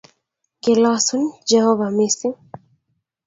[0.63, 1.23] Kilosun.
[1.51, 1.91] Jehovah.
[1.97, 2.35] mising'.